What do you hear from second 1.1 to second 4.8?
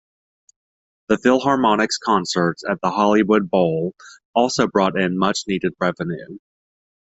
Philharmonic's concerts at the Hollywood Bowl also